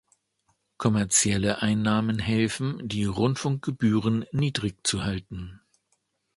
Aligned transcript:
Kommerzielle 0.77 1.61
Einnahmen 1.61 2.17
helfen, 2.17 2.79
die 2.87 3.05
Rundfunkgebühren 3.05 4.25
niedrig 4.31 4.77
zu 4.81 5.03
halten. 5.03 5.61